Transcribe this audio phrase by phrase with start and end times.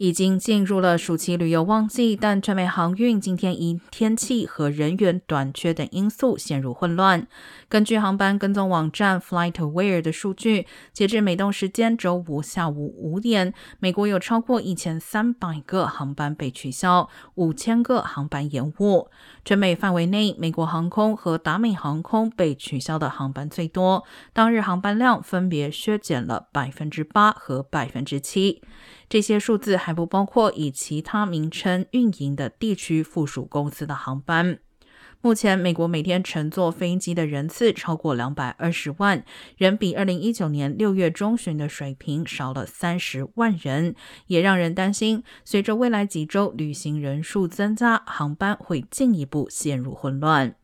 [0.00, 7.28] 已经进入了暑期旅游旺季，但全美航运今天因天气和人员短缺等因素陷入混乱。
[7.68, 19.10] 根据航班跟踪网站 FlightAware 的数据，截至美东时间周五下午五点，美国有超过一千三百个航班被取消，五千个航班延误。
[19.44, 28.62] 全美范围内，美国航空和达美航空被取消的航班最多，当日航班量分别削减了百分之八和百分之七。
[29.10, 34.60] 这些数字还还不包括以其他名称运营的地区附属公司的航班。
[35.20, 39.24] 目前，美国每天乘坐飞机的人次超过两百二十万，
[39.56, 43.96] 仍比二零一九年六月中旬的水平少了三十万人，
[44.28, 50.54] 也让人担心，随着未来几周旅行人数增加，航班会进一步陷入混乱。